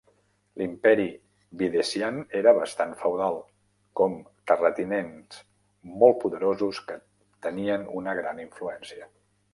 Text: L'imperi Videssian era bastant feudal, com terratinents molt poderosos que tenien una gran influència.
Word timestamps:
L'imperi 0.59 1.03
Videssian 1.59 2.17
era 2.39 2.53
bastant 2.59 2.95
feudal, 3.03 3.37
com 4.01 4.17
terratinents 4.53 5.45
molt 6.05 6.19
poderosos 6.25 6.81
que 6.89 6.99
tenien 7.49 7.87
una 8.03 8.17
gran 8.23 8.41
influència. 8.49 9.09